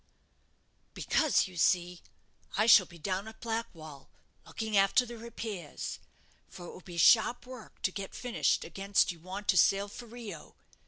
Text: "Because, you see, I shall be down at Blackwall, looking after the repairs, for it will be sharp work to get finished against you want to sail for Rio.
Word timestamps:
"Because, 0.95 1.47
you 1.47 1.57
see, 1.57 2.01
I 2.57 2.65
shall 2.65 2.87
be 2.87 2.97
down 2.97 3.27
at 3.27 3.39
Blackwall, 3.39 4.09
looking 4.47 4.75
after 4.75 5.05
the 5.05 5.15
repairs, 5.15 5.99
for 6.49 6.65
it 6.65 6.71
will 6.73 6.81
be 6.81 6.97
sharp 6.97 7.45
work 7.45 7.79
to 7.83 7.91
get 7.91 8.15
finished 8.15 8.63
against 8.63 9.11
you 9.11 9.19
want 9.19 9.47
to 9.49 9.57
sail 9.59 9.87
for 9.87 10.07
Rio. 10.07 10.55